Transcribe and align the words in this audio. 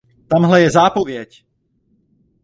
Tamhle 0.27 0.59
je 0.61 0.69
zápověď! 0.69 1.45